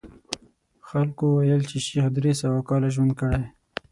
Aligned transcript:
خلکو 0.87 1.25
ویل 1.33 1.61
چې 1.71 1.77
شیخ 1.85 2.05
درې 2.17 2.31
سوه 2.41 2.59
کاله 2.69 2.89
ژوند 2.95 3.11
کړی. 3.19 3.41